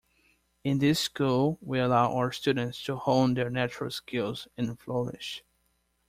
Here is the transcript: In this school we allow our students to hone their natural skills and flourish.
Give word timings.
In 0.63 0.79
this 0.79 0.99
school 0.99 1.59
we 1.61 1.77
allow 1.77 2.11
our 2.15 2.31
students 2.31 2.83
to 2.85 2.95
hone 2.95 3.35
their 3.35 3.51
natural 3.51 3.91
skills 3.91 4.47
and 4.57 4.79
flourish. 4.79 5.43